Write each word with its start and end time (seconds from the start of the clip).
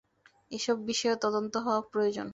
এসব 0.51 0.77
বিষেয় 0.85 1.15
তদন্ত 1.15 1.53
হওয়া 1.57 1.81
প্রয়োজন। 1.91 2.27